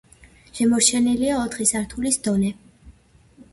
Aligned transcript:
შემორჩენილია 0.59 1.35
ოთხი 1.43 1.69
სართულის 1.73 2.19
დონე. 2.31 2.53